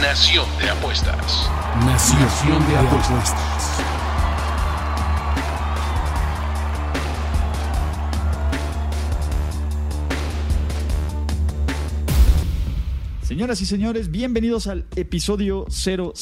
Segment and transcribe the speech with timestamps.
[0.00, 1.48] Nación de Apuestas.
[1.86, 3.32] Nación de apuestas.
[13.22, 16.12] Señoras y señores, bienvenidos al episodio 000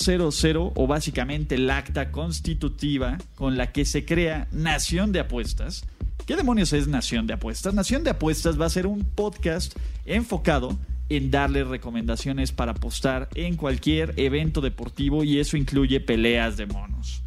[0.77, 5.85] o básicamente el acta constitutiva con la que se crea Nación de Apuestas.
[6.27, 7.75] ¿Qué demonios es Nación de Apuestas?
[7.75, 13.57] Nación de Apuestas va a ser un podcast enfocado en darle recomendaciones para apostar en
[13.57, 17.25] cualquier evento deportivo y eso incluye peleas de monos.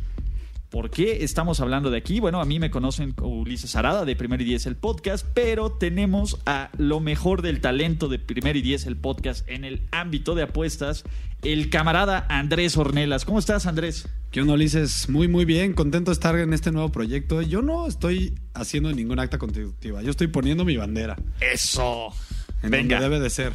[0.69, 2.19] ¿Por qué estamos hablando de aquí?
[2.19, 5.71] Bueno, a mí me conocen como Ulises Arada de Primer y Diez el podcast, pero
[5.71, 10.35] tenemos a lo mejor del talento de Primer y Diez el podcast en el ámbito
[10.35, 11.05] de apuestas,
[11.41, 13.23] el camarada Andrés Ornelas.
[13.23, 14.09] ¿Cómo estás, Andrés?
[14.29, 15.07] ¿Qué onda, Ulises?
[15.07, 15.71] Muy, muy bien.
[15.71, 17.41] Contento de estar en este nuevo proyecto.
[17.41, 20.01] Yo no estoy haciendo ningún acta constitutiva.
[20.01, 21.15] Yo estoy poniendo mi bandera.
[21.39, 22.13] Eso.
[22.63, 22.99] En Venga.
[22.99, 23.53] donde debe de ser.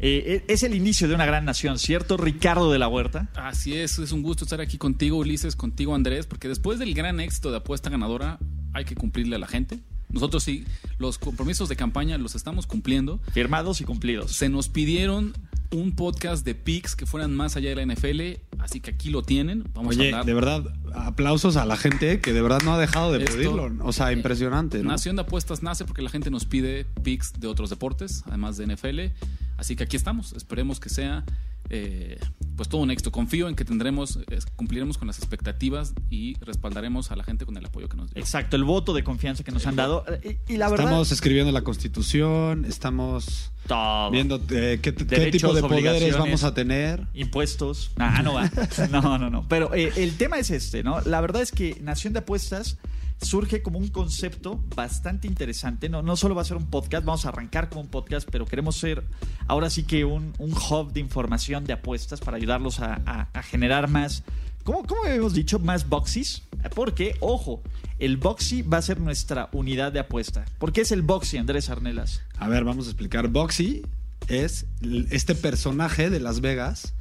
[0.00, 2.16] Eh, es el inicio de una gran nación, ¿cierto?
[2.18, 3.28] Ricardo de la Huerta.
[3.34, 7.18] Así es, es un gusto estar aquí contigo, Ulises, contigo, Andrés, porque después del gran
[7.20, 8.38] éxito de apuesta ganadora,
[8.74, 9.80] hay que cumplirle a la gente.
[10.10, 10.64] Nosotros sí,
[10.98, 13.20] los compromisos de campaña los estamos cumpliendo.
[13.32, 14.32] Firmados y cumplidos.
[14.32, 15.32] Se nos pidieron
[15.72, 19.22] un podcast de picks que fueran más allá de la NFL, así que aquí lo
[19.22, 19.64] tienen.
[19.74, 20.26] Vamos Oye, a hablar.
[20.26, 23.70] de verdad, aplausos a la gente que de verdad no ha dejado de Esto- pedirlo.
[23.84, 24.90] O sea, impresionante, ¿no?
[24.90, 28.64] Nación de Apuestas nace porque la gente nos pide picks de otros deportes, además de
[28.66, 29.12] NFL.
[29.58, 30.32] Así que aquí estamos.
[30.32, 31.24] Esperemos que sea
[31.70, 32.18] eh,
[32.56, 33.12] pues todo un éxito.
[33.12, 37.56] Confío en que tendremos, eh, cumpliremos con las expectativas y respaldaremos a la gente con
[37.56, 38.20] el apoyo que nos dio.
[38.22, 40.04] Exacto, el voto de confianza que nos han dado.
[40.22, 44.10] Eh, Y, y la verdad, Estamos escribiendo la constitución, estamos todo.
[44.10, 45.08] viendo eh, qué, tipo
[45.54, 46.18] de poderes obligaciones.
[46.18, 47.06] vamos a tener.
[47.14, 47.90] Impuestos.
[47.98, 48.50] Ah, no va.
[48.90, 49.46] No, no, no.
[49.48, 51.00] Pero eh, el tema es este, ¿no?
[51.02, 52.78] La verdad es que Nación de Apuestas
[53.20, 55.88] surge como un concepto bastante interesante.
[55.88, 58.44] No, no solo va a ser un podcast, vamos a arrancar como un podcast, pero
[58.44, 59.04] queremos ser
[59.46, 64.22] ahora sí que un, un hub de información de apuestas para ayudarlos a, generar más.
[64.64, 65.58] ¿Cómo, ¿Cómo habíamos dicho?
[65.58, 66.42] Más boxies.
[66.74, 67.62] Porque, ojo,
[67.98, 70.44] el boxy va a ser nuestra unidad de apuesta.
[70.58, 72.22] ¿Por qué es el boxy, Andrés Arnelas?
[72.38, 73.28] A ver, vamos a explicar.
[73.28, 73.82] Boxy
[74.28, 74.66] es
[75.10, 76.94] este personaje de Las Vegas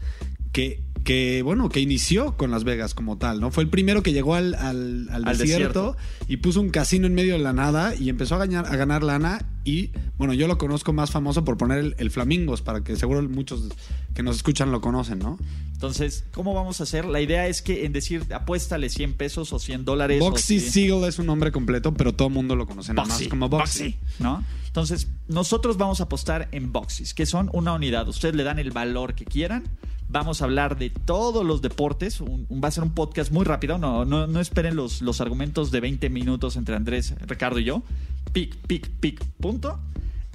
[0.52, 3.52] que, que, bueno, que inició con Las Vegas como tal, ¿no?
[3.52, 5.96] Fue el primero que llegó al, al- al Al desierto,
[6.28, 9.04] y puso un casino en medio de la nada y empezó a ganar, a ganar
[9.04, 9.46] lana.
[9.64, 13.22] Y, bueno, yo lo conozco más famoso por poner el, el Flamingos, para que seguro
[13.30, 13.70] muchos
[14.14, 15.38] que nos escuchan lo conocen, ¿no?
[15.74, 17.06] Entonces, ¿cómo vamos a hacer?
[17.06, 20.20] La idea es que en decir, apuéstale 100 pesos o 100 dólares.
[20.20, 23.28] Boxy cien- Seagull es un nombre completo, pero todo el mundo lo conoce nada más
[23.28, 23.84] como Boxy.
[23.84, 24.44] Boxy, ¿no?
[24.68, 28.08] Entonces, nosotros vamos a apostar en boxes, que son una unidad.
[28.10, 29.64] Ustedes le dan el valor que quieran.
[30.08, 32.22] Vamos a hablar de todos los deportes.
[32.22, 33.78] Va a ser un podcast muy rápido.
[33.78, 37.84] No esperen los, los argumentos de 20 minutos entre Andrés, Ricardo y yo.
[38.32, 39.80] Pic, pic, pic, punto.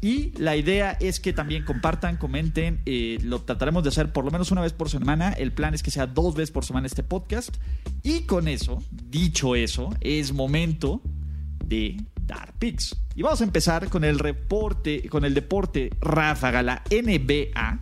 [0.02, 2.80] Y la idea es que también compartan, comenten.
[2.86, 5.32] eh, lo trataremos de hacer por lo menos una vez por semana.
[5.32, 7.56] El plan es que sea dos veces por semana este podcast.
[8.02, 11.02] Y con eso, dicho eso, es momento
[11.64, 12.96] de dar picks.
[13.14, 17.80] Y vamos a empezar con el reporte, con el deporte ráfaga, la NBA,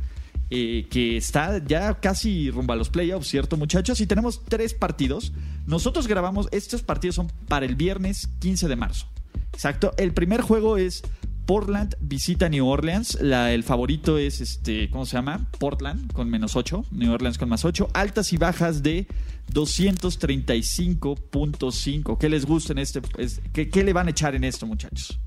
[0.50, 4.00] que está ya casi rumbo a los playoffs, ¿cierto, muchachos?
[4.00, 5.32] Y tenemos tres partidos.
[5.66, 9.06] Nosotros grabamos, estos partidos son para el viernes 15 de marzo.
[9.52, 9.92] Exacto.
[9.98, 11.02] El primer juego es
[11.46, 13.18] Portland visita New Orleans.
[13.20, 15.48] La- el favorito es este, ¿cómo se llama?
[15.58, 16.84] Portland con menos 8.
[16.92, 17.88] New Orleans con más 8.
[17.92, 19.06] Altas y bajas de
[19.52, 22.18] 235.5.
[22.18, 23.00] ¿Qué les gusta en este?
[23.18, 25.18] es- ¿qué, qué le van a echar en esto, muchachos?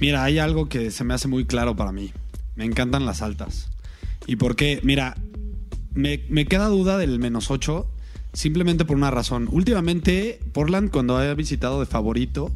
[0.00, 2.12] Mira, hay algo que se me hace muy claro para mí.
[2.54, 3.68] Me encantan las altas.
[4.26, 4.80] ¿Y por qué?
[4.82, 5.16] Mira,
[5.94, 7.86] me, me queda duda del menos 8
[8.36, 9.48] simplemente por una razón.
[9.50, 12.52] Últimamente, Portland, cuando ha visitado de favorito,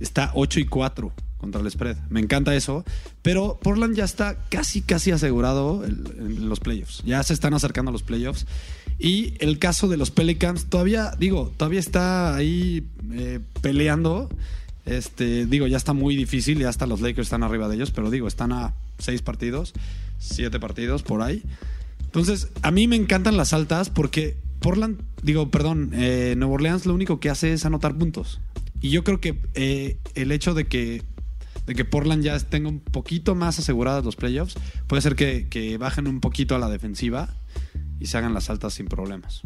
[0.00, 1.96] está 8 y 4 contra el spread.
[2.08, 2.84] Me encanta eso.
[3.22, 7.02] Pero Portland ya está casi, casi asegurado en los playoffs.
[7.04, 8.46] Ya se están acercando a los playoffs.
[8.98, 14.28] Y el caso de los Pelicans, todavía, digo, todavía está ahí eh, peleando.
[14.86, 18.10] Este, digo, ya está muy difícil, ya hasta los Lakers están arriba de ellos, pero
[18.10, 19.72] digo, están a seis partidos,
[20.18, 21.42] siete partidos por ahí.
[22.04, 26.94] Entonces, a mí me encantan las altas porque Portland, digo, perdón, eh, Nueva Orleans lo
[26.94, 28.40] único que hace es anotar puntos.
[28.80, 31.02] Y yo creo que eh, el hecho de que,
[31.66, 34.56] de que Portland ya tenga un poquito más aseguradas los playoffs
[34.86, 37.28] puede ser que, que bajen un poquito a la defensiva
[38.00, 39.42] y se hagan las altas sin problemas.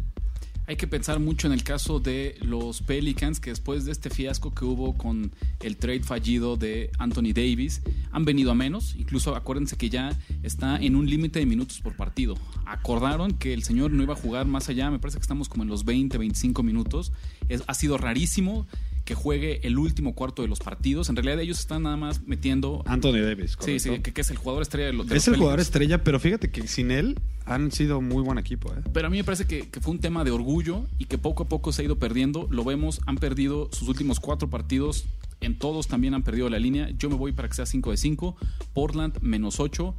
[0.67, 4.53] Hay que pensar mucho en el caso de los Pelicans, que después de este fiasco
[4.53, 8.95] que hubo con el trade fallido de Anthony Davis, han venido a menos.
[8.97, 12.35] Incluso acuérdense que ya está en un límite de minutos por partido.
[12.65, 15.63] Acordaron que el señor no iba a jugar más allá, me parece que estamos como
[15.63, 17.11] en los 20, 25 minutos.
[17.47, 18.65] Es, ha sido rarísimo
[19.05, 21.09] que juegue el último cuarto de los partidos.
[21.09, 22.83] En realidad ellos están nada más metiendo...
[22.87, 23.51] Anthony Davis.
[23.51, 23.93] Sí, correcto.
[23.93, 26.03] sí, que, que es el jugador estrella de, los de Es los el jugador estrella,
[26.03, 28.73] pero fíjate que sin él han sido muy buen equipo.
[28.73, 28.81] ¿eh?
[28.91, 31.43] Pero a mí me parece que, que fue un tema de orgullo y que poco
[31.43, 32.47] a poco se ha ido perdiendo.
[32.49, 35.05] Lo vemos, han perdido sus últimos cuatro partidos.
[35.39, 36.89] En todos también han perdido la línea.
[36.97, 38.35] Yo me voy para que sea 5 de 5.
[38.73, 39.93] Portland menos 8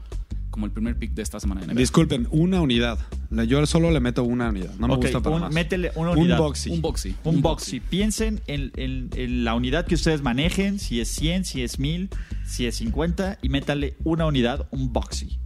[0.56, 1.78] como el primer pick de esta semana de NBA.
[1.80, 2.98] Disculpen, una unidad.
[3.46, 4.72] Yo solo le meto una unidad.
[4.78, 5.52] No me gusta para un- más.
[5.52, 6.38] métele una Un unidad.
[6.38, 6.70] boxy.
[6.70, 7.14] Un boxy.
[7.24, 7.80] Un boxy.
[7.80, 12.08] Piensen en, en- en la unidad que ustedes manejen, si es 100, si es 1000,
[12.46, 15.38] si es 50, y métale una unidad, un boxy.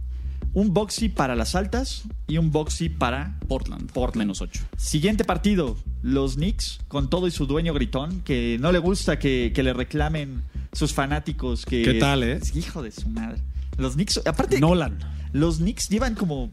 [0.53, 3.91] Un boxy para las altas y un boxy para Portland.
[3.91, 4.19] Portland.
[4.27, 4.63] Menos 8.
[4.77, 9.51] Siguiente partido, los Knicks, con todo y su dueño gritón, que no le gusta que,
[9.53, 11.65] que le reclamen sus fanáticos.
[11.65, 12.39] Que, ¿Qué tal, eh?
[12.55, 13.41] Hijo de su madre.
[13.77, 14.99] Los Knicks, aparte, Nolan.
[15.33, 16.51] los Knicks llevan como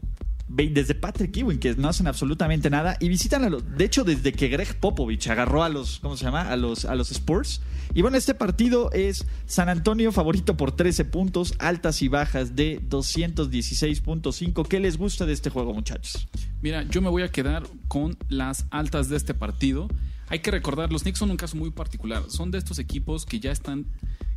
[0.49, 3.77] desde Patrick Ewing, que no hacen absolutamente nada, y visitan a los.
[3.77, 5.99] De hecho, desde que Greg Popovich agarró a los.
[5.99, 6.49] ¿Cómo se llama?
[6.49, 7.61] A los, a los Spurs.
[7.93, 12.81] Y bueno, este partido es San Antonio favorito por 13 puntos, altas y bajas de
[12.81, 14.67] 216.5.
[14.67, 16.27] ¿Qué les gusta de este juego, muchachos?
[16.61, 19.87] Mira, yo me voy a quedar con las altas de este partido.
[20.27, 22.23] Hay que recordar, los Knicks son un caso muy particular.
[22.27, 23.87] Son de estos equipos que ya están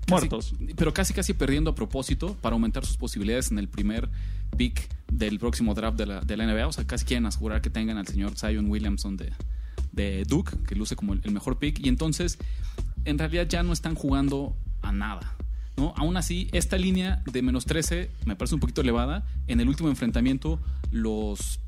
[0.07, 0.55] casi- Muertos.
[0.77, 4.09] pero casi casi perdiendo a propósito para aumentar sus posibilidades en el primer
[4.57, 6.67] pick del próximo draft de la, de la NBA.
[6.67, 9.33] O sea, casi quieren asegurar que tengan al señor Zion Williamson de,
[9.93, 11.79] de Duke, que luce como el, el mejor pick.
[11.85, 12.39] Y entonces,
[13.05, 15.37] en realidad ya no están jugando a nada.
[15.77, 15.95] ¿no?
[15.97, 19.27] Aún así, esta línea de menos 13 me parece un poquito elevada.
[19.47, 20.61] En el último enfrentamiento,
[20.91, 21.61] los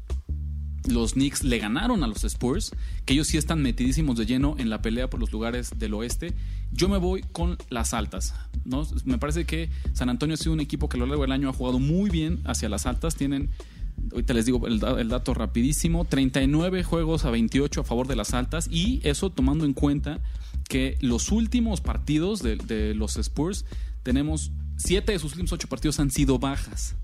[0.88, 2.72] los Knicks le ganaron a los Spurs,
[3.04, 6.34] que ellos sí están metidísimos de lleno en la pelea por los lugares del oeste.
[6.72, 8.34] Yo me voy con las altas.
[8.64, 8.86] ¿no?
[9.04, 11.48] Me parece que San Antonio ha sido un equipo que a lo largo del año
[11.48, 13.14] ha jugado muy bien hacia las altas.
[13.16, 13.50] Tienen,
[14.12, 18.16] ahorita les digo el, da- el dato rapidísimo, 39 juegos a 28 a favor de
[18.16, 20.20] las altas y eso tomando en cuenta
[20.68, 23.64] que los últimos partidos de, de los Spurs
[24.02, 26.96] tenemos 7 de sus últimos 8 partidos han sido bajas.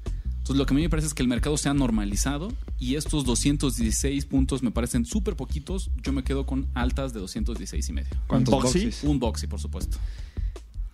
[0.50, 2.96] Entonces, lo que a mí me parece es que el mercado se ha normalizado y
[2.96, 5.92] estos 216 puntos me parecen súper poquitos.
[6.02, 8.08] Yo me quedo con altas de 216 y medio.
[8.26, 8.84] ¿Cuántos ¿Un boxy?
[8.86, 9.04] boxes?
[9.04, 9.98] Un boxy, por supuesto.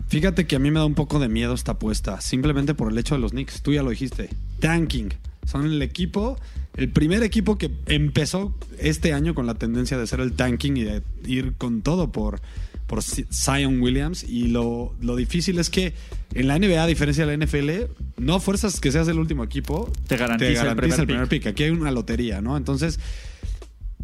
[0.09, 2.99] Fíjate que a mí me da un poco de miedo esta apuesta, simplemente por el
[2.99, 3.63] hecho de los Knicks.
[3.63, 4.29] Tú ya lo dijiste.
[4.61, 5.15] Tanking.
[5.47, 6.39] Son el equipo,
[6.77, 10.85] el primer equipo que empezó este año con la tendencia de ser el tanking y
[10.85, 12.43] de ir con todo por,
[12.87, 14.23] por Zion Williams.
[14.23, 15.95] Y lo, lo difícil es que
[16.35, 19.91] en la NBA, a diferencia de la NFL, no fuerzas que seas el último equipo,
[20.07, 21.47] Te garantiza el primer el primer pick.
[21.47, 22.57] Aquí hay una lotería, ¿no?
[22.57, 22.99] Entonces,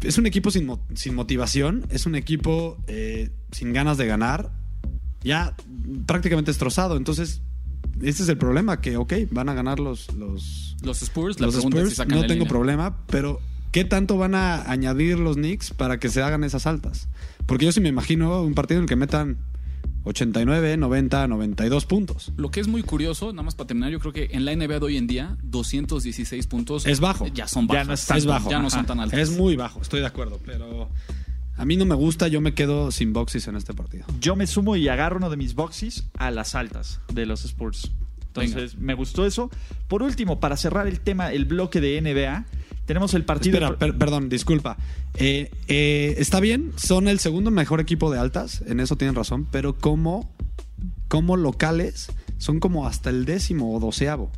[0.01, 4.51] es un equipo sin, sin motivación, es un equipo eh, sin ganas de ganar,
[5.23, 5.55] ya
[6.05, 6.97] prácticamente destrozado.
[6.97, 7.41] Entonces,
[8.01, 11.89] este es el problema, que, ok, van a ganar los, los, Los Spurs, los Spurs,
[11.89, 12.49] si sacan no la tengo línea.
[12.49, 13.39] problema, pero
[13.71, 17.07] ¿qué tanto van a añadir los Knicks para que se hagan esas altas?
[17.45, 19.37] Porque yo sí me imagino un partido en el que metan
[20.05, 22.31] 89, 90, 92 puntos.
[22.37, 24.79] Lo que es muy curioso, nada más para terminar, yo creo que en la NBA
[24.79, 27.27] de hoy en día, 216 puntos Es bajo.
[27.27, 28.09] Ya son Ya bajas.
[28.09, 28.49] no es bajo.
[28.49, 29.19] Ya no son tan altas.
[29.19, 30.89] Es muy bajo, estoy de acuerdo, pero
[31.55, 34.05] a mí no me gusta, yo me quedo sin boxes en este partido.
[34.19, 37.91] Yo me sumo y agarro uno de mis boxes a las altas de los Spurs.
[38.27, 39.51] Entonces, me gustó eso.
[39.87, 42.45] Por último, para cerrar el tema, el bloque de NBA,
[42.85, 43.57] tenemos el partido.
[43.57, 44.77] Espera, per- perdón, disculpa.
[45.15, 49.47] Eh, eh, está bien, son el segundo mejor equipo de altas, en eso tienen razón,
[49.51, 50.29] pero como,
[51.07, 54.31] como locales son como hasta el décimo o doceavo.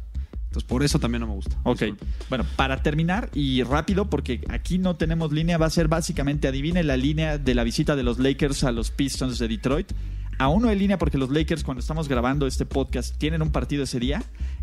[0.48, 1.58] Entonces por eso también no me gusta.
[1.64, 2.06] Ok, Disculpa.
[2.30, 6.82] bueno, para terminar y rápido, porque aquí no tenemos línea, va a ser básicamente, adivine
[6.84, 9.92] la línea de la visita de los Lakers a los Pistons de Detroit.
[10.38, 13.84] Aún no hay línea porque los Lakers, cuando estamos grabando este podcast, tienen un partido
[13.84, 14.22] ese día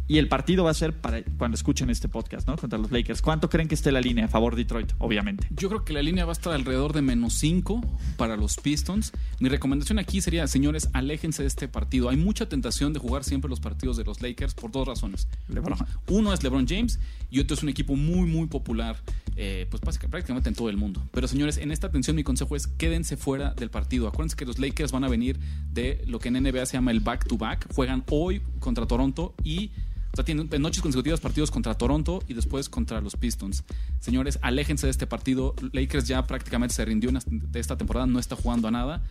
[0.09, 2.56] y el partido va a ser para cuando escuchen este podcast, ¿no?
[2.56, 3.23] Contra los Lakers.
[3.23, 4.92] ¿Cuánto creen que esté la línea a favor de Detroit?
[4.99, 5.47] Obviamente.
[5.50, 7.80] Yo creo que la línea va a estar alrededor de menos 5
[8.16, 9.12] para los Pistons.
[9.38, 12.09] Mi recomendación aquí sería, señores, aléjense de este partido.
[12.09, 15.28] Hay mucha tentación de jugar siempre los partidos de los Lakers por dos razones.
[15.49, 15.78] LeBron.
[16.09, 16.99] Uno es LeBron James
[17.30, 18.97] y otro es un equipo muy, muy popular,
[19.37, 21.02] eh, pues prácticamente en todo el mundo.
[21.12, 24.09] Pero señores, en esta atención mi consejo es quédense fuera del partido.
[24.09, 25.38] Acuérdense que los Lakers van a venir
[25.71, 27.73] de lo que en NBA se llama el back-to-back.
[27.75, 29.71] Juegan hoy contra Toronto y
[30.12, 33.64] o sea, tienen en noches consecutivas partidos contra Toronto y después contra los Pistons.
[33.99, 35.54] Señores, aléjense de este partido.
[35.73, 39.02] Lakers ya prácticamente se rindió de esta temporada, no está jugando a nada.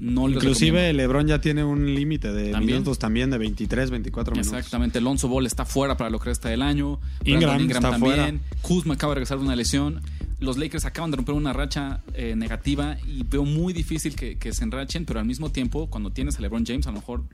[0.00, 0.94] No Inclusive.
[0.94, 2.78] LeBron ya tiene un límite de ¿También?
[2.78, 4.52] minutos también de 23, 24 minutos.
[4.54, 6.98] Exactamente, Alonso Ball está fuera para lo que resta del año.
[7.24, 8.40] Ingram está también.
[8.62, 10.00] Kuzma acaba de regresar de una lesión.
[10.40, 14.54] Los Lakers acaban de romper una racha eh, negativa y veo muy difícil que, que
[14.54, 17.24] se enrachen, pero al mismo tiempo, cuando tienes a LeBron James, a lo mejor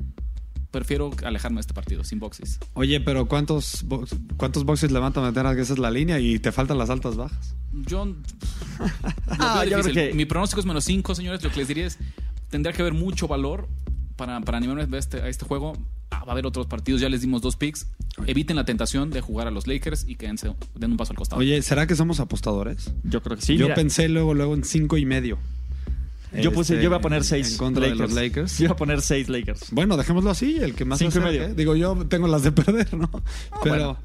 [0.77, 2.59] prefiero alejarme de este partido sin boxes.
[2.75, 5.91] Oye, pero ¿cuántos, box- cuántos boxes le van a meter a que esa es la
[5.91, 7.55] línea y te faltan las altas bajas?
[7.73, 8.07] Yo.
[9.29, 9.93] Ah, veo yo difícil.
[9.93, 11.43] creo que- Mi pronóstico es menos 5, señores.
[11.43, 11.99] Lo que les diría es:
[12.51, 13.69] tendría que haber mucho valor
[14.17, 15.73] para, para animarme a este, a este juego.
[16.11, 17.89] Ah, va a haber otros partidos, ya les dimos dos picks.
[18.27, 21.41] Eviten la tentación de jugar a los Lakers y quédense, den un paso al costado.
[21.41, 22.93] Oye, ¿será que somos apostadores?
[23.03, 23.57] Yo creo que sí.
[23.57, 25.39] yo mira, pensé luego, luego en cinco y medio.
[26.33, 27.99] Yo puse, Este, yo iba a poner seis En contra Lakers.
[27.99, 28.59] de los Lakers.
[28.59, 29.71] Yo iba a poner seis Lakers.
[29.71, 31.55] Bueno, dejémoslo así, el que más Cinco se y medio.
[31.55, 33.11] Digo, yo tengo las de perder, ¿no?
[33.63, 33.99] Pero bueno.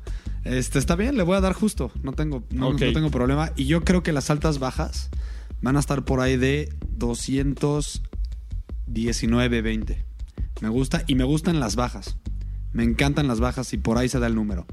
[0.43, 1.91] este está bien, le voy a dar justo.
[2.03, 3.51] No tengo, no, tengo problema.
[3.55, 5.09] Y yo creo que las altas bajas
[5.61, 10.05] van a estar por ahí de 219, 20.
[10.61, 12.17] Me gusta y me gustan las bajas.
[12.73, 14.65] Me encantan las bajas y por ahí se da el número.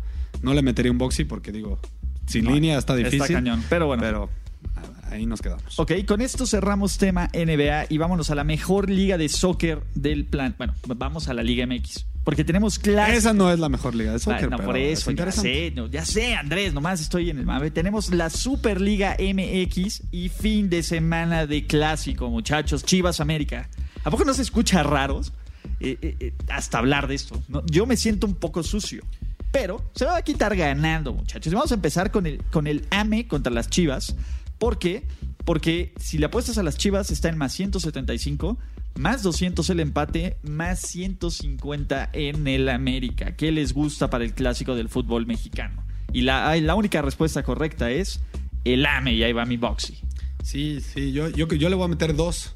[0.42, 1.78] No le metería un boxy porque digo,
[2.26, 3.34] sin No, línea está está difícil.
[3.36, 4.02] cañón, pero bueno.
[4.02, 4.37] Pero ah,
[5.10, 5.78] ahí nos quedamos.
[5.78, 10.26] Ok, con esto cerramos tema NBA y vámonos a la mejor liga de soccer del
[10.26, 10.54] plan.
[10.58, 12.06] Bueno, vamos a la Liga MX.
[12.28, 13.18] Porque tenemos clases.
[13.18, 14.44] Esa no es la mejor liga de soccer.
[14.44, 17.38] Ah, no, pero por es eso, ya sé, no, ya sé, Andrés, nomás estoy en
[17.38, 17.70] el mame.
[17.70, 22.84] Tenemos la Superliga MX y fin de semana de clásico, muchachos.
[22.84, 23.70] Chivas América.
[24.04, 25.32] ¿A poco no se escucha raros
[25.80, 27.42] eh, eh, eh, hasta hablar de esto?
[27.48, 27.64] ¿no?
[27.64, 29.04] Yo me siento un poco sucio,
[29.50, 31.50] pero se va a quitar ganando, muchachos.
[31.50, 34.14] Y Vamos a empezar con el, con el AME contra las Chivas.
[34.58, 35.06] ¿Por qué?
[35.44, 38.58] Porque si le apuestas a las Chivas está en más 175,
[38.96, 43.36] más 200 el empate, más 150 en el América.
[43.36, 45.84] ¿Qué les gusta para el clásico del fútbol mexicano?
[46.12, 48.20] Y la, la única respuesta correcta es
[48.64, 49.98] el AME y ahí va mi boxy.
[50.42, 52.54] Sí, sí, yo, yo, yo le voy a meter dos.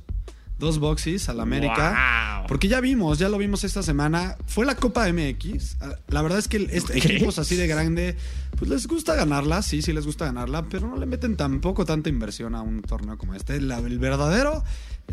[0.62, 2.38] Dos boxes al América.
[2.38, 2.46] Wow.
[2.46, 4.36] Porque ya vimos, ya lo vimos esta semana.
[4.46, 5.76] Fue la Copa MX.
[5.80, 8.16] Ah, La verdad es que este, equipos así de grande,
[8.56, 12.08] pues les gusta ganarla, sí, sí les gusta ganarla, pero no le meten tampoco tanta
[12.10, 13.60] inversión a un torneo como este.
[13.60, 14.62] La- el verdadero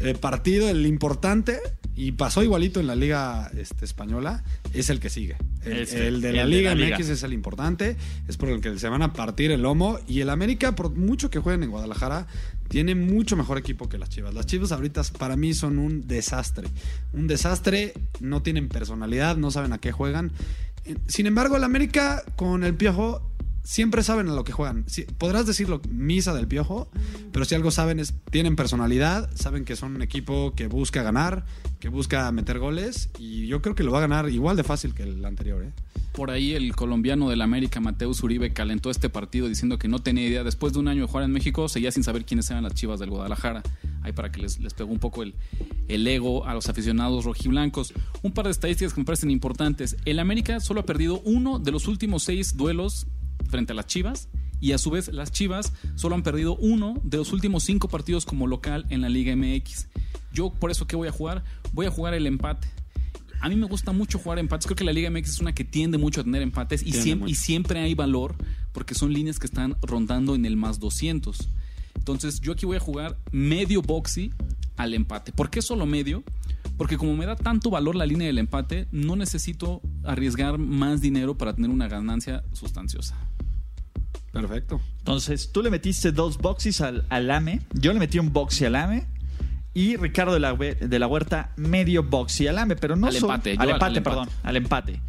[0.01, 1.59] eh, partido, el importante,
[1.95, 5.35] y pasó igualito en la Liga este, Española, es el que sigue.
[5.65, 6.75] El, Este, el de el la Liga.
[6.75, 9.97] MX es el importante, es por el que se van a partir el lomo.
[10.07, 12.27] Y el América, por mucho que jueguen en Guadalajara,
[12.69, 14.33] tiene mucho mejor equipo que las Chivas.
[14.33, 16.67] Las Chivas ahorita para mí son un desastre.
[17.13, 20.31] Un desastre, no tienen personalidad, no saben a qué juegan.
[20.85, 23.28] Eh, Sin embargo, el América con el Piojo
[23.69, 24.83] siempre saben a lo que juegan.
[25.19, 26.89] Podrás decirlo misa del Piojo,
[27.31, 31.45] pero si algo saben es tienen personalidad, saben que son un equipo que busca ganar,
[31.79, 34.95] que busca meter goles y yo creo que lo va a ganar igual de fácil
[34.95, 35.71] que el anterior, ¿eh?
[36.13, 40.25] Por ahí el colombiano del América, Mateus Uribe, calentó este partido diciendo que no tenía
[40.25, 40.43] idea.
[40.43, 42.99] Después de un año de jugar en México, seguía sin saber quiénes eran las chivas
[42.99, 43.61] del Guadalajara.
[44.01, 45.35] Ahí para que les, les pegó un poco el,
[45.87, 47.93] el ego a los aficionados rojiblancos.
[48.23, 49.95] Un par de estadísticas que me parecen importantes.
[50.05, 53.05] El América solo ha perdido uno de los últimos seis duelos
[53.49, 54.29] frente a las chivas.
[54.61, 58.25] Y a su vez, las chivas solo han perdido uno de los últimos cinco partidos
[58.25, 59.87] como local en la Liga MX.
[60.33, 61.43] Yo, por eso, ¿qué voy a jugar?
[61.71, 62.67] Voy a jugar el empate.
[63.41, 64.65] A mí me gusta mucho jugar empates.
[64.67, 67.03] Creo que la Liga MX es una que tiende mucho a tener empates y, Tiende
[67.11, 67.31] siem- mucho.
[67.31, 68.35] y siempre hay valor
[68.73, 71.49] porque son líneas que están rondando en el más 200.
[71.95, 74.31] Entonces, yo aquí voy a jugar medio boxy
[74.75, 75.31] al empate.
[75.31, 76.23] ¿Por qué solo medio?
[76.77, 81.37] Porque como me da tanto valor la línea del empate, no necesito arriesgar más dinero
[81.37, 83.15] para tener una ganancia sustanciosa.
[84.31, 84.79] Perfecto.
[84.99, 88.75] Entonces, tú le metiste dos boxes al, al AME, yo le metí un boxy al
[88.75, 89.05] AME
[89.73, 93.53] y Ricardo de la, de la Huerta medio boxy al AME, pero no Al empate,
[93.53, 94.01] al al- empate, al empate.
[94.01, 95.01] perdón, al empate.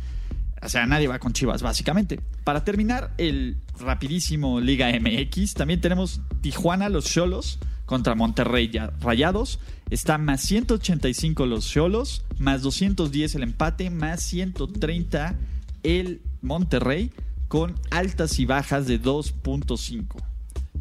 [0.63, 2.21] O sea, nadie va con Chivas, básicamente.
[2.45, 9.59] Para terminar el rapidísimo Liga MX, también tenemos Tijuana, los Cholos, contra Monterrey ya- Rayados.
[9.89, 15.35] Está más 185 los Cholos, más 210 el empate, más 130
[15.83, 17.11] el Monterrey,
[17.51, 20.23] con altas y bajas de 2.5.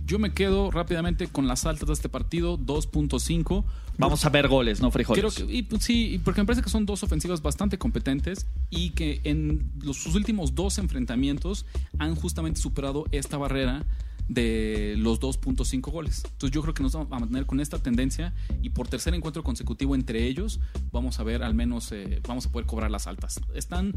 [0.05, 3.63] Yo me quedo rápidamente con las altas de este partido, 2.5.
[3.97, 5.33] Vamos a ver goles, no frijoles.
[5.33, 8.91] Creo que, y, pues, sí, porque me parece que son dos ofensivas bastante competentes y
[8.91, 11.65] que en los, sus últimos dos enfrentamientos
[11.97, 13.83] han justamente superado esta barrera
[14.29, 16.21] de los 2.5 goles.
[16.23, 19.43] Entonces yo creo que nos vamos a mantener con esta tendencia y por tercer encuentro
[19.43, 20.59] consecutivo entre ellos
[20.91, 23.41] vamos a ver al menos, eh, vamos a poder cobrar las altas.
[23.55, 23.95] Están,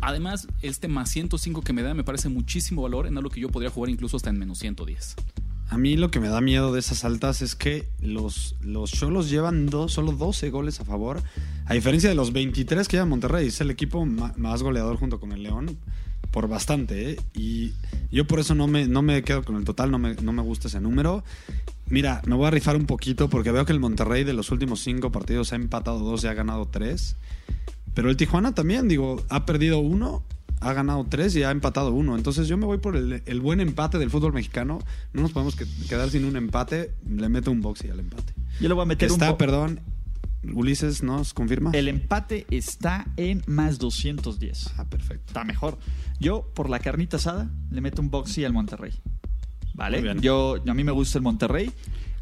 [0.00, 3.48] además, este más 105 que me da me parece muchísimo valor en algo que yo
[3.48, 5.16] podría jugar incluso hasta en menos 110.
[5.68, 9.30] A mí lo que me da miedo de esas altas es que los los Cholos
[9.30, 11.22] llevan solo 12 goles a favor,
[11.64, 13.46] a diferencia de los 23 que lleva Monterrey.
[13.46, 15.78] Es el equipo más goleador junto con el León,
[16.30, 17.12] por bastante.
[17.12, 17.20] ¿eh?
[17.32, 17.72] Y
[18.10, 20.42] yo por eso no me, no me quedo con el total, no me, no me
[20.42, 21.24] gusta ese número.
[21.86, 24.80] Mira, me voy a rifar un poquito porque veo que el Monterrey de los últimos
[24.80, 27.16] cinco partidos ha empatado dos y ha ganado tres.
[27.94, 30.24] Pero el Tijuana también, digo, ha perdido uno,
[30.60, 32.16] ha ganado tres y ha empatado uno.
[32.16, 34.78] Entonces yo me voy por el, el buen empate del fútbol mexicano.
[35.12, 36.94] No nos podemos que- quedar sin un empate.
[37.08, 38.32] Le meto un boxy al empate.
[38.60, 39.80] Yo le voy a meter un Está, perdón,
[40.54, 41.70] Ulises nos confirma.
[41.72, 44.72] El empate está en más 210.
[44.78, 45.24] Ah, perfecto.
[45.28, 45.78] Está mejor.
[46.20, 48.92] Yo, por la carnita asada, le meto un boxy al Monterrey.
[49.74, 49.98] ¿Vale?
[49.98, 50.20] Muy bien.
[50.20, 51.70] Yo, a mí me gusta el Monterrey.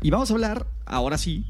[0.02, 1.44] Y vamos a hablar, ahora sí,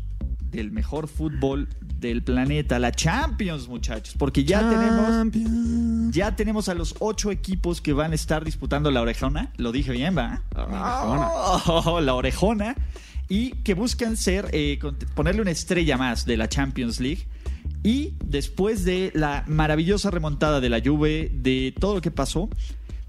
[0.50, 1.69] del mejor fútbol
[2.00, 4.14] del planeta, la Champions, muchachos.
[4.19, 6.12] Porque ya tenemos.
[6.14, 9.52] Ya tenemos a los ocho equipos que van a estar disputando la orejona.
[9.57, 10.42] Lo dije bien, ¿va?
[10.54, 12.75] Oh, la orejona.
[13.28, 14.78] Y que buscan ser, eh,
[15.14, 17.26] ponerle una estrella más de la Champions League.
[17.83, 22.50] Y después de la maravillosa remontada de la Juve, de todo lo que pasó,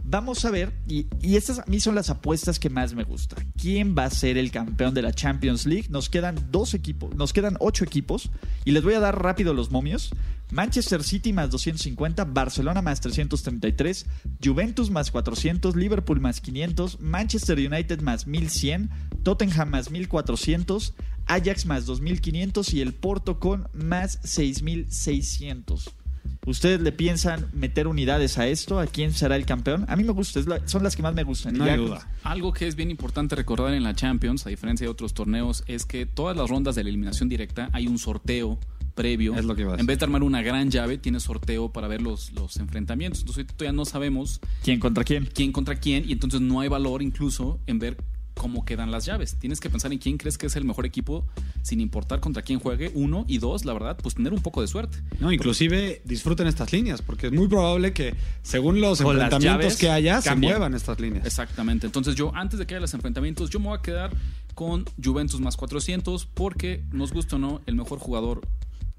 [0.04, 3.52] vamos a ver, y, estas a mí son las apuestas que más me gustan.
[3.60, 5.88] ¿Quién va a ser el campeón de la Champions League?
[5.90, 8.30] Nos quedan dos equipos, nos quedan ocho equipos,
[8.66, 10.12] y les voy a dar rápido los momios.
[10.52, 14.06] Manchester City más 250, Barcelona más 333,
[14.44, 18.90] Juventus más 400, Liverpool más 500, Manchester United más 1100,
[19.24, 20.94] Tottenham más 1400,
[21.28, 26.01] Ajax más 2500 y el Porto con más 6600.
[26.46, 28.80] ¿Ustedes le piensan meter unidades a esto?
[28.80, 29.86] ¿A quién será el campeón?
[29.88, 31.54] A mí me gusta, la- son las que más me gustan.
[31.56, 32.08] No hay duda.
[32.24, 35.86] Algo que es bien importante recordar en la Champions, a diferencia de otros torneos, es
[35.86, 38.58] que todas las rondas de la eliminación directa hay un sorteo
[38.96, 39.36] previo.
[39.36, 39.62] Es lo que.
[39.62, 43.20] En vez de armar una gran llave, tiene sorteo para ver los, los enfrentamientos.
[43.22, 45.30] Entonces ahorita todavía no sabemos ¿Quién contra quién?
[45.32, 47.98] quién contra quién y entonces no hay valor incluso en ver
[48.34, 49.36] cómo quedan las llaves.
[49.38, 51.26] Tienes que pensar en quién crees que es el mejor equipo
[51.62, 52.92] sin importar contra quién juegue.
[52.94, 54.98] Uno y dos, la verdad, pues tener un poco de suerte.
[55.20, 59.90] No, inclusive disfruten estas líneas, porque es muy probable que según los enfrentamientos llaves, que
[59.90, 60.52] haya, cambien.
[60.52, 61.26] se muevan estas líneas.
[61.26, 61.86] Exactamente.
[61.86, 64.12] Entonces yo, antes de que haya los enfrentamientos, yo me voy a quedar
[64.54, 68.42] con Juventus más 400 porque, nos gusta o no, el mejor jugador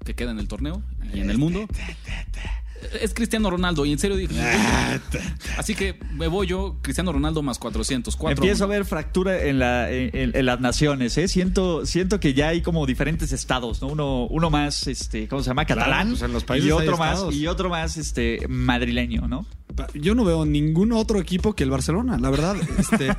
[0.03, 1.67] que queda en el torneo y en el mundo
[3.01, 3.85] es Cristiano Ronaldo.
[3.85, 4.33] Y en serio dije...
[5.57, 8.15] Así que me voy yo, Cristiano Ronaldo más 400.
[8.15, 11.27] Cuatro Empiezo a ver fractura en, la, en, en- en las naciones, ¿eh?
[11.27, 13.87] Siento, siento que ya hay como diferentes estados, ¿no?
[13.87, 15.65] Uno, uno más, este, ¿cómo se llama?
[15.65, 16.09] Catalán.
[16.09, 17.35] pues en los países y otro más, estados.
[17.35, 19.45] y otro más, este, madrileño, ¿no?
[19.93, 22.55] Yo no veo ningún otro equipo que el Barcelona, la verdad.
[22.77, 23.09] Este,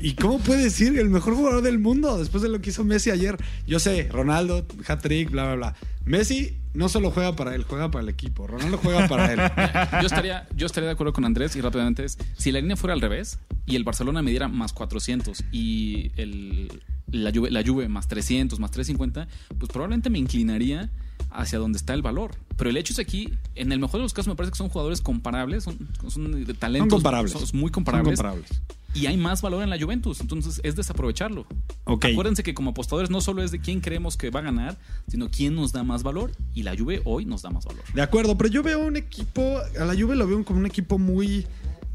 [0.02, 3.10] ¿Y cómo puede decir el mejor jugador del mundo después de lo que hizo Messi
[3.10, 3.36] ayer?
[3.66, 5.74] Yo sé, Ronaldo, hat-trick, bla, bla, bla.
[6.04, 8.46] Messi no solo juega para él, juega para el equipo.
[8.46, 9.40] Ronaldo juega para él.
[10.00, 12.94] Yo estaría, yo estaría de acuerdo con Andrés y rápidamente es, si la línea fuera
[12.94, 17.88] al revés y el Barcelona me diera más 400 y el, la, Juve, la Juve
[17.88, 20.90] más 300, más 350, pues probablemente me inclinaría
[21.34, 22.32] hacia donde está el valor.
[22.56, 24.68] Pero el hecho es aquí, en el mejor de los casos me parece que son
[24.68, 25.76] jugadores comparables, son,
[26.08, 27.32] son de talentos Son comparables.
[27.32, 28.62] son muy comparables, Son comparables.
[28.94, 31.46] y hay más valor en la Juventus, entonces es desaprovecharlo.
[31.84, 32.04] Ok.
[32.12, 35.28] Acuérdense que como apostadores no solo es de quién creemos que va a ganar, sino
[35.30, 37.82] quién nos da más valor y la Juve hoy nos da más valor.
[37.92, 40.98] De acuerdo, pero yo veo un equipo, a la Juve lo veo como un equipo
[40.98, 41.46] muy...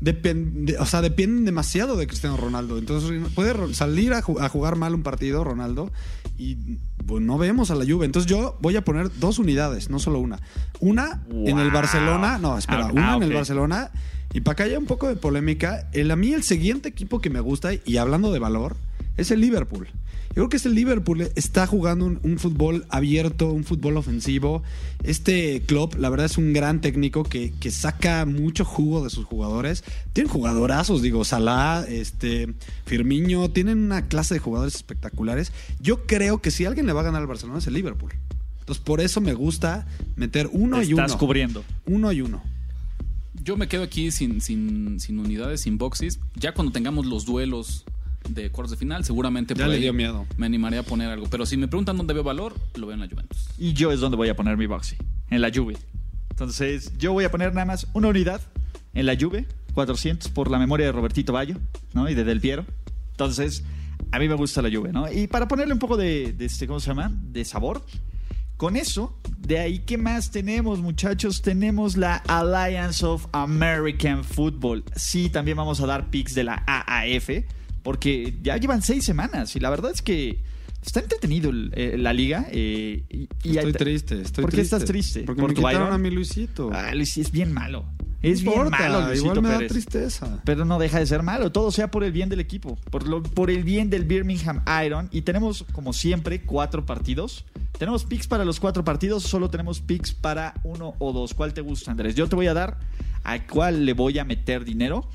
[0.01, 2.77] Depende, o sea, dependen demasiado de Cristiano Ronaldo.
[2.77, 5.91] Entonces puede salir a, ju- a jugar mal un partido Ronaldo
[6.37, 6.55] y
[7.05, 8.05] pues, no vemos a la Juve.
[8.05, 10.39] Entonces yo voy a poner dos unidades, no solo una.
[10.79, 11.69] Una en el.
[11.71, 13.33] Barcelona, no, espera, Ah, una ah, en el.
[13.33, 13.91] Barcelona.
[14.31, 17.29] Y para que haya un poco de polémica, el, a mí el siguiente equipo que
[17.29, 18.77] me gusta, y hablando de valor,
[19.17, 19.87] es el Liverpool.
[20.29, 24.61] Yo creo que este Liverpool está jugando un, un fútbol abierto, un fútbol ofensivo.
[25.03, 29.25] Este club, la verdad, es un gran técnico que, que saca mucho jugo de sus
[29.25, 29.83] jugadores.
[30.13, 32.53] Tienen jugadorazos, digo, Salah, este,
[32.85, 35.51] Firmino, tienen una clase de jugadores espectaculares.
[35.81, 38.11] Yo creo que si alguien le va a ganar al Barcelona es el Liverpool.
[38.59, 41.05] Entonces, por eso me gusta meter uno y uno.
[41.05, 41.63] Estás cubriendo.
[41.87, 42.43] Uno y uno.
[43.43, 46.19] Yo me quedo aquí sin, sin, sin unidades, sin boxes.
[46.35, 47.83] Ya cuando tengamos los duelos
[48.27, 50.25] de cuartos de final, seguramente Ya por le ahí dio miedo.
[50.37, 51.27] me animaré a poner algo.
[51.29, 53.49] Pero si me preguntan dónde veo valor, lo veo en la Juventus.
[53.57, 54.95] Y yo es donde voy a poner mi boxy,
[55.29, 55.77] en la Juve.
[56.29, 58.41] Entonces, yo voy a poner nada más una unidad
[58.93, 61.55] en la Juve, 400 por la memoria de Robertito Bayo,
[61.93, 62.09] ¿no?
[62.09, 62.65] Y de Del Piero.
[63.11, 63.63] Entonces,
[64.11, 65.11] a mí me gusta la Juve, ¿no?
[65.11, 67.11] Y para ponerle un poco de, de este, ¿cómo se llama?
[67.13, 67.83] De sabor.
[68.57, 71.41] Con eso, de ahí, ¿qué más tenemos, muchachos?
[71.41, 74.83] Tenemos la Alliance of American Football.
[74.95, 77.29] Sí, también vamos a dar picks de la AAF,
[77.89, 80.43] porque ya llevan seis semanas y la verdad es que
[80.85, 82.45] está entretenido eh, la liga.
[82.51, 84.75] eh, y, y Estoy hay- triste, estoy ¿Por qué triste.
[84.75, 85.23] estás triste?
[85.23, 86.69] Porque ¿Por me quitaron a mi Luisito.
[86.71, 87.85] Ah, Luis, es bien malo.
[88.21, 89.71] Es No bien importa, malo, Luisito igual me da Pérez.
[89.71, 90.39] tristeza.
[90.45, 91.51] Pero no deja de ser malo.
[91.51, 92.77] Todo sea por el bien del equipo.
[92.91, 95.09] Por, lo- por el bien del Birmingham Iron.
[95.11, 97.43] Y tenemos, como siempre, cuatro partidos.
[97.79, 99.23] Tenemos picks para los cuatro partidos.
[99.23, 101.33] Solo tenemos picks para uno o dos.
[101.33, 102.13] ¿Cuál te gusta, Andrés?
[102.13, 102.77] Yo te voy a dar
[103.23, 105.09] a cuál le voy a meter dinero.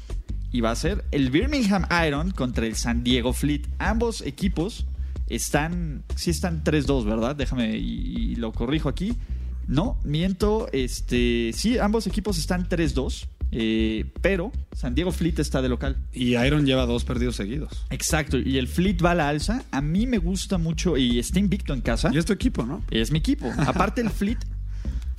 [0.55, 3.62] Y va a ser el Birmingham Iron contra el San Diego Fleet.
[3.81, 4.87] Ambos equipos
[5.27, 6.05] están.
[6.14, 7.35] Sí, están 3-2, ¿verdad?
[7.35, 9.17] Déjame y, y lo corrijo aquí.
[9.67, 10.69] No, miento.
[10.71, 13.27] Este, sí, ambos equipos están 3-2.
[13.51, 15.97] Eh, pero San Diego Fleet está de local.
[16.12, 17.85] Y Iron lleva dos perdidos seguidos.
[17.90, 18.38] Exacto.
[18.38, 19.64] Y el Fleet va a la alza.
[19.73, 22.11] A mí me gusta mucho y está invicto en casa.
[22.14, 22.81] Y es tu equipo, ¿no?
[22.93, 23.53] Es mi equipo.
[23.59, 24.38] Aparte el Fleet,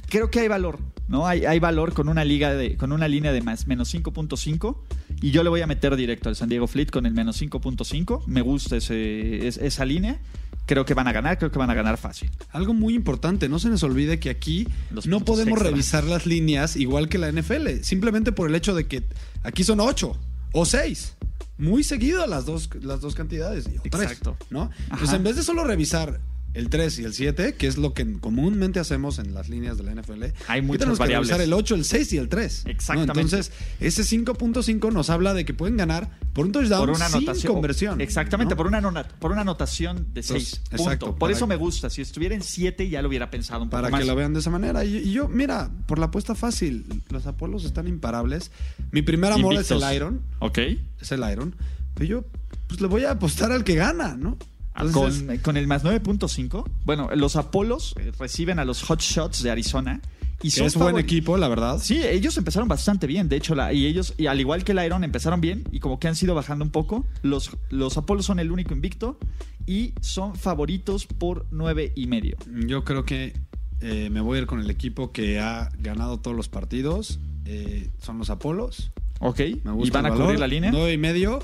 [0.08, 1.28] creo que hay valor, ¿no?
[1.28, 4.78] Hay, hay valor con una liga de, con una línea de más menos 5.5
[5.21, 8.23] y yo le voy a meter directo al San Diego Fleet con el menos 5.5.
[8.28, 10.19] Me gusta ese, es- esa línea.
[10.67, 12.32] Creo que van a ganar, creo que van a ganar fácil.
[12.51, 15.69] Algo muy importante, no se nos olvide que aquí Los no podemos extra.
[15.69, 19.04] revisar las líneas igual que la NFL, simplemente por el hecho de que
[19.43, 20.17] aquí son ocho
[20.54, 21.13] o seis.
[21.60, 23.65] Muy seguido las dos, las dos cantidades.
[23.71, 24.38] y- o tres, Exacto.
[24.49, 24.63] ¿no?
[24.63, 24.73] Ajá.
[24.91, 26.19] Entonces, en vez de solo revisar
[26.55, 29.83] el 3 y el 7, que es lo que comúnmente hacemos en las líneas de
[29.83, 31.29] la NFL, Hay muchas tenemos que variables.
[31.29, 32.63] revisar el 8, el 6 y el 3.
[32.65, 32.71] ¿no?
[32.71, 33.21] Exactamente.
[33.21, 37.17] Entonces, ese 5.5 nos habla de que pueden ganar por un touchdown Por una sin
[37.17, 37.53] anotación.
[37.53, 38.01] conversión.
[38.01, 38.57] Exactamente, ¿no?
[38.57, 38.81] por, una
[39.19, 40.61] por una anotación de 6.
[40.65, 41.89] Entonces, exacto, Por eso que- me gusta.
[41.89, 43.99] Si estuviera en 7 ya lo hubiera pensado un poco para más.
[43.99, 44.85] que lo vean de esa manera.
[44.85, 48.51] Y, y yo, mira, por la apuesta fácil, los Apolos están imparables.
[48.91, 49.81] Mi primer amor Invictos.
[49.83, 50.57] es el Iron, Ok.
[51.01, 51.55] es el Iron,
[51.93, 52.25] pero yo
[52.67, 54.37] pues le voy a apostar al que gana, ¿no?
[54.77, 56.65] Entonces, con, con el más 9.5.
[56.85, 60.01] Bueno, los Apolos eh, reciben a los Hot Shots de Arizona.
[60.43, 61.79] Y son es buen equipo, la verdad.
[61.81, 63.29] Sí, ellos empezaron bastante bien.
[63.29, 65.97] De hecho, la- y ellos, y al igual que el Iron, empezaron bien y como
[65.99, 67.05] que han sido bajando un poco.
[67.23, 69.17] Los, los Apolos son el único invicto
[69.65, 72.35] y son favoritos por nueve y medio.
[72.67, 73.33] Yo creo que
[73.79, 77.19] eh, me voy a ir con el equipo que ha ganado todos los partidos.
[77.45, 78.91] Eh, son los Apolos.
[79.21, 79.39] Ok.
[79.63, 80.69] Me gusta y van a cubrir la línea.
[80.69, 81.39] Nueve y medio.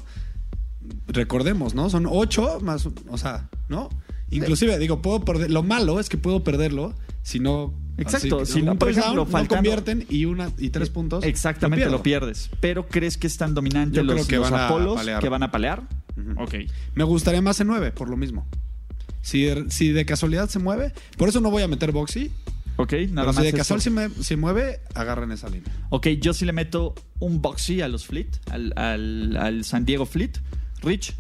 [1.08, 1.90] Recordemos, ¿no?
[1.90, 3.90] Son ocho más, o sea, ¿no?
[4.30, 5.52] Inclusive, digo, puedo perder.
[5.52, 7.74] Lo malo es que puedo perderlo si no.
[7.98, 10.90] Exacto, así, si un no, por touchdown, ejemplo, no faltando- convierten y una y tres
[10.90, 11.24] puntos.
[11.26, 12.50] Exactamente, lo, pierdes.
[12.62, 15.52] Pero ¿crees que están dominantes Yo los, creo que los van Apolos que van a
[15.52, 15.84] palear?
[16.38, 16.56] Ok.
[16.96, 18.48] Me gustaría más en nueve, por lo mismo.
[19.22, 22.32] Si, si de casualidad se mueve, por eso no voy a meter Boxy.
[22.78, 23.36] Ok, nada Pero más.
[23.36, 25.72] si de casual se, me- se mueve, agarren esa línea.
[25.90, 30.06] Ok, yo sí le meto un boxy a los Fleet, al, al- al San Diego
[30.06, 30.40] Fleet.
[30.82, 31.14] Rich,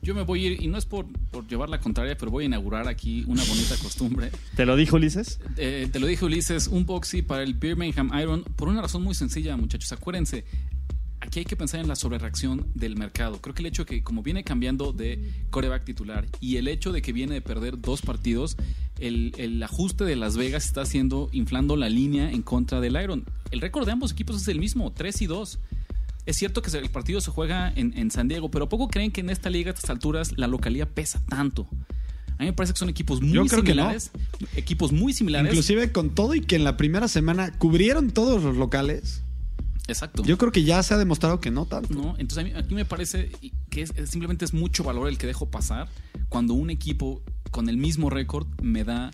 [0.00, 2.44] Yo me voy a ir, y no es por, por llevar la contraria, pero voy
[2.44, 4.30] a inaugurar aquí una bonita costumbre.
[4.54, 5.40] ¿te lo dijo Ulises?
[5.56, 9.14] Eh, te lo dije Ulises, un boxy para el Birmingham Iron por una razón muy
[9.14, 9.90] sencilla, muchachos.
[9.92, 10.44] Acuérdense,
[11.20, 13.40] aquí hay que pensar en la sobrereacción del mercado.
[13.40, 17.02] Creo que el hecho que, como viene cambiando de coreback titular y el hecho de
[17.02, 18.56] que viene de perder dos partidos,
[19.00, 23.24] el, el ajuste de Las Vegas está haciendo, inflando la línea en contra del Iron.
[23.50, 25.58] El récord de ambos equipos es el mismo, 3 y 2.
[26.28, 29.22] Es cierto que el partido se juega en, en San Diego, pero poco creen que
[29.22, 31.66] en esta liga a estas alturas la localidad pesa tanto.
[32.38, 33.82] A mí me parece que son equipos muy Yo creo que no.
[33.84, 34.10] similares.
[34.54, 35.50] Equipos muy similares.
[35.50, 39.22] Inclusive con todo y que en la primera semana cubrieron todos los locales,
[39.88, 40.22] Exacto.
[40.22, 41.94] yo creo que ya se ha demostrado que no tanto.
[41.94, 42.14] ¿no?
[42.18, 43.30] Entonces a mí, aquí me parece
[43.70, 45.88] que es- es- simplemente es mucho valor el que dejo pasar
[46.28, 49.10] cuando un equipo con el mismo récord me da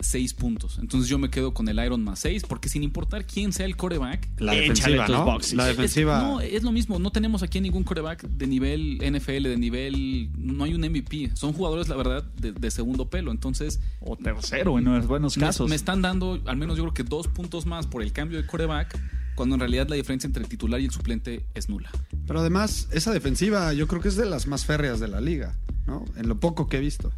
[0.00, 0.78] seis puntos.
[0.80, 3.76] Entonces yo me quedo con el Iron más seis porque sin importar quién sea el
[3.76, 5.24] coreback, La defensiva, ¿no?
[5.24, 5.54] boxes.
[5.54, 6.22] La es- defensiva.
[6.22, 6.98] no, es lo mismo.
[6.98, 10.30] No tenemos aquí ningún coreback de nivel NFL, de nivel.
[10.36, 11.30] No hay un MVP.
[11.34, 13.30] Son jugadores, la verdad, de, de segundo pelo.
[13.32, 15.68] Entonces, O tercero en los buenos me, casos.
[15.68, 18.46] me están dando, al menos yo creo que dos puntos más por el cambio de
[18.46, 18.98] coreback,
[19.34, 21.90] cuando en realidad la diferencia entre el titular y el suplente es nula.
[22.26, 25.56] Pero además, esa defensiva yo creo que es de las más férreas de la liga,
[25.86, 26.04] ¿no?
[26.16, 27.12] En lo poco que he visto.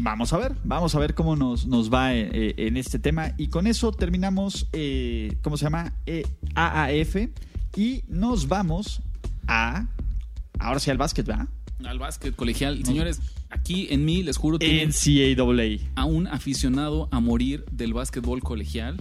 [0.00, 3.32] Vamos a ver, vamos a ver cómo nos, nos va eh, eh, en este tema.
[3.36, 5.92] Y con eso terminamos, eh, ¿cómo se llama?
[6.06, 6.22] Eh,
[6.54, 7.16] AAF.
[7.76, 9.02] Y nos vamos
[9.48, 9.88] a.
[10.60, 11.48] Ahora sí al básquet, ¿verdad?
[11.84, 12.84] Al básquet colegial.
[12.84, 15.90] Señores, aquí en mí, les juro, tienen NCAA.
[15.96, 18.96] a un aficionado a morir del básquetbol colegial.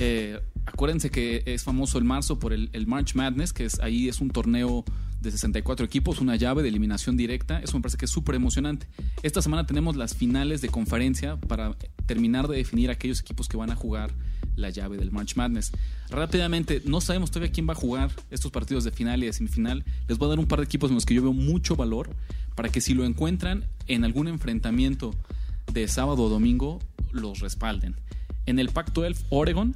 [0.00, 4.08] Eh, acuérdense que es famoso el marzo por el, el March Madness, que es ahí
[4.08, 4.84] es un torneo
[5.22, 7.60] de 64 equipos, una llave de eliminación directa.
[7.60, 8.86] Eso me parece que es súper emocionante.
[9.22, 13.70] Esta semana tenemos las finales de conferencia para terminar de definir aquellos equipos que van
[13.70, 14.10] a jugar
[14.56, 15.72] la llave del March Madness.
[16.10, 19.84] Rápidamente, no sabemos todavía quién va a jugar estos partidos de final y de semifinal.
[20.08, 22.10] Les voy a dar un par de equipos en los que yo veo mucho valor
[22.54, 25.14] para que si lo encuentran en algún enfrentamiento
[25.72, 26.80] de sábado o domingo,
[27.12, 27.96] los respalden.
[28.46, 29.74] En el Pac-12, Oregon,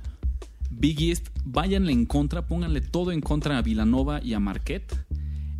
[0.70, 5.06] Big East, váyanle en contra, pónganle todo en contra a Villanova y a Marquette.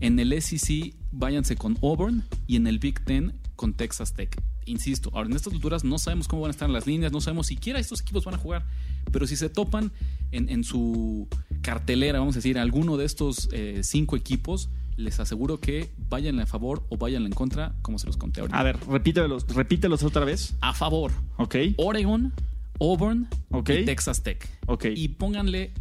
[0.01, 4.37] En el SEC, váyanse con Auburn y en el Big Ten con Texas Tech.
[4.67, 7.47] Insisto, ahora en estas alturas no sabemos cómo van a estar las líneas, no sabemos
[7.47, 8.67] siquiera estos equipos van a jugar,
[9.13, 9.93] pero si se topan
[10.33, 11.29] en, en su
[11.63, 16.47] cartelera, vamos a decir, alguno de estos eh, cinco equipos, les aseguro que váyanle a
[16.47, 18.59] favor o váyanle en contra, como se los conté ahorita.
[18.59, 20.57] A ver, repítelos, repítelos otra vez.
[20.61, 21.55] A favor, Ok.
[21.77, 22.33] Oregon,
[22.81, 23.71] Auburn Ok.
[23.71, 24.47] y Texas Tech.
[24.67, 24.87] Ok.
[24.97, 25.73] Y pónganle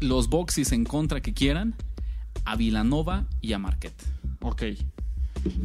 [0.00, 1.74] los boxes en contra que quieran
[2.44, 4.04] a Villanova y a Marquette.
[4.40, 4.62] Ok.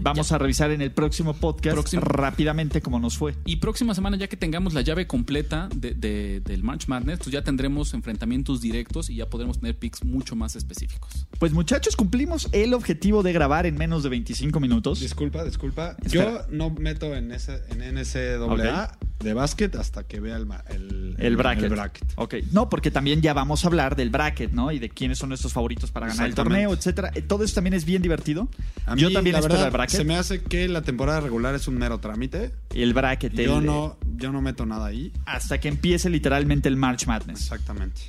[0.02, 2.02] Vamos a revisar en el próximo podcast Próximo.
[2.04, 3.36] rápidamente cómo nos fue.
[3.46, 7.32] Y próxima semana, ya que tengamos la llave completa de- de- del March Madness, pues
[7.32, 11.26] ya tendremos enfrentamientos directos y ya podremos tener picks mucho más específicos.
[11.40, 15.00] Pues muchachos, cumplimos el objetivo de grabar en menos de 25 minutos.
[15.00, 15.96] Disculpa, disculpa.
[16.04, 16.46] Espera.
[16.50, 21.38] Yo no meto en, ese, en NCAA de básquet hasta que vea el, el, El
[21.38, 21.64] bracket.
[21.66, 22.14] el bracket.
[22.16, 22.36] Ok.
[22.52, 24.72] No, porque también ya vamos a hablar del bracket, ¿no?
[24.72, 27.12] Y de quiénes son nuestros favoritos para ganar el torneo, etcétera.
[27.28, 28.50] Todo eso también es bien divertido.
[28.86, 29.98] A Yo también la espero verdad, bracket.
[29.98, 32.52] Se me hace que la temporada regular es un mero trámite.
[32.74, 33.34] El bracket.
[33.34, 35.12] Yo el- no, yo no meto nada ahí.
[35.26, 37.42] Hasta que empiece literalmente el March Madness.
[37.42, 38.02] Exactamente.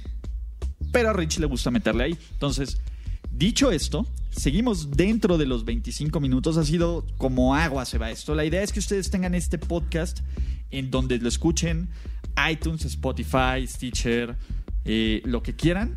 [0.93, 2.19] pero a Rich le gusta meterle ahí.
[2.33, 2.81] Entonces,
[3.31, 6.57] dicho esto, seguimos dentro de los 25 minutos.
[6.57, 8.35] Ha sido como agua se va esto.
[8.35, 10.21] La idea es que ustedes tengan este podcast
[10.71, 11.89] en donde lo escuchen
[12.51, 14.37] iTunes, Spotify, Stitcher,
[14.85, 15.97] eh, lo que quieran.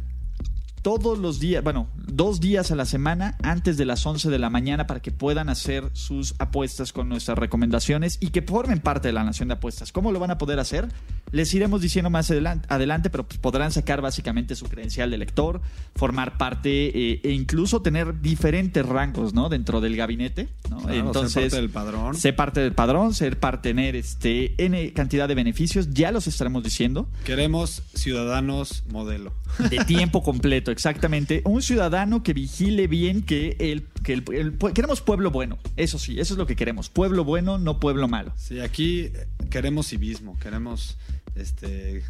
[0.89, 4.49] Todos los días, bueno, dos días a la semana antes de las 11 de la
[4.49, 9.13] mañana para que puedan hacer sus apuestas con nuestras recomendaciones y que formen parte de
[9.13, 9.91] la nación de apuestas.
[9.91, 10.87] ¿Cómo lo van a poder hacer?
[11.31, 15.61] Les iremos diciendo más adelan- adelante, pero pues podrán sacar básicamente su credencial de lector,
[15.95, 19.47] formar parte eh, e incluso tener diferentes rangos, ¿no?
[19.47, 20.77] Dentro del gabinete, ¿no?
[20.77, 22.15] Claro, ser parte del padrón.
[22.15, 26.63] Ser parte del padrón, ser parte, tener este, N cantidad de beneficios, ya los estaremos
[26.63, 29.33] diciendo Queremos ciudadanos modelo.
[29.69, 31.41] de tiempo completo, exactamente.
[31.45, 35.57] Un ciudadano que vigile bien que el, que el- el pue- queremos pueblo bueno.
[35.75, 36.89] Eso sí, eso es lo que queremos.
[36.89, 38.31] Pueblo bueno, no pueblo malo.
[38.37, 40.97] Sí, aquí eh, queremos civismo, queremos
[41.35, 42.03] este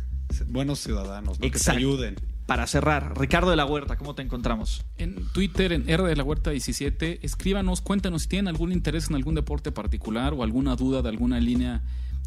[0.48, 1.50] buenos ciudadanos, ¿no?
[1.52, 2.16] que se ayuden.
[2.46, 4.84] Para cerrar, Ricardo de la Huerta, ¿cómo te encontramos?
[4.98, 9.16] En Twitter, en R de la Huerta 17, escríbanos, cuéntanos si tienen algún interés en
[9.16, 11.82] algún deporte particular o alguna duda de alguna línea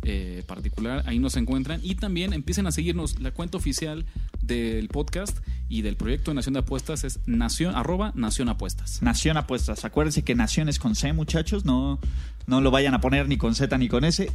[0.05, 1.81] eh, particular, ahí nos encuentran.
[1.83, 3.21] Y también empiecen a seguirnos.
[3.21, 4.05] La cuenta oficial
[4.43, 5.39] del podcast
[5.69, 9.03] y del proyecto de Nación de Apuestas es nación, arroba Nación Apuestas.
[9.03, 9.85] Nación Apuestas.
[9.85, 11.65] Acuérdense que Nación es con C, muchachos.
[11.65, 11.99] No,
[12.47, 14.31] no lo vayan a poner ni con Z ni con S.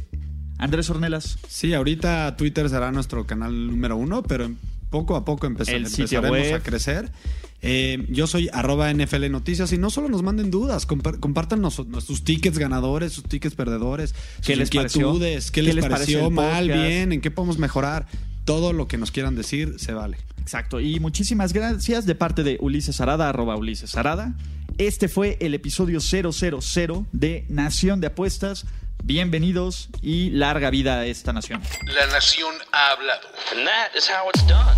[0.58, 4.50] Andrés Ornelas, Sí, ahorita Twitter será nuestro canal número uno, pero
[4.90, 6.54] poco a poco empeza- El sitio empezaremos web.
[6.54, 7.10] a crecer.
[7.60, 12.22] Eh, yo soy arroba NFL Noticias y no solo nos manden dudas, compar- compártanos sus
[12.24, 14.12] tickets ganadores, sus tickets perdedores,
[14.44, 15.00] ¿Qué sus les pareció?
[15.08, 16.86] inquietudes, qué, ¿Qué les, les pareció pareció mal, podcast?
[16.88, 18.06] bien, en qué podemos mejorar.
[18.44, 20.16] Todo lo que nos quieran decir se vale.
[20.40, 20.80] Exacto.
[20.80, 24.34] Y muchísimas gracias de parte de Ulises Arada, arroba Ulises Arada.
[24.78, 26.30] Este fue el episodio 000
[27.12, 28.64] de Nación de Apuestas.
[29.04, 31.60] Bienvenidos y larga vida a esta nación.
[31.86, 33.28] La nación ha hablado.
[33.52, 34.77] And that is how it's done.